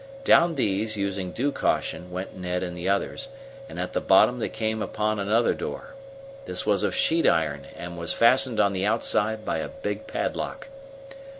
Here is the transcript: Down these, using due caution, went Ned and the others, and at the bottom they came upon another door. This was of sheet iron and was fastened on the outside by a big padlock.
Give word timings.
Down 0.23 0.55
these, 0.55 0.97
using 0.97 1.31
due 1.31 1.51
caution, 1.51 2.09
went 2.09 2.35
Ned 2.35 2.63
and 2.63 2.75
the 2.75 2.89
others, 2.89 3.27
and 3.69 3.79
at 3.79 3.93
the 3.93 4.01
bottom 4.01 4.39
they 4.39 4.49
came 4.49 4.81
upon 4.81 5.19
another 5.19 5.53
door. 5.53 5.93
This 6.45 6.65
was 6.65 6.81
of 6.81 6.95
sheet 6.95 7.27
iron 7.27 7.67
and 7.77 7.99
was 7.99 8.11
fastened 8.11 8.59
on 8.59 8.73
the 8.73 8.83
outside 8.83 9.45
by 9.45 9.59
a 9.59 9.67
big 9.69 10.07
padlock. 10.07 10.69